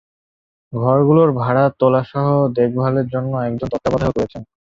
ঘরগুলোর 0.73 1.29
ভাড়া 1.39 1.65
তোলাসহ 1.79 2.25
দেখভালের 2.57 3.05
জন্য 3.13 3.31
একজন 3.47 3.67
তত্ত্বাবধায়ক 3.71 4.15
রয়েছেন। 4.17 4.41